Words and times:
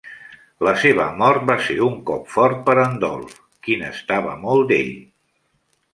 La 0.67 0.71
seva 0.83 1.03
mort 1.17 1.43
va 1.49 1.57
ser 1.67 1.75
un 1.89 1.99
cop 2.11 2.33
fort 2.37 2.65
per 2.71 2.77
a 2.79 2.85
en 2.87 2.97
Dolf, 3.05 3.37
qui 3.67 3.77
n'estava 3.83 4.37
molt, 4.47 4.67
d'ell. 4.73 4.93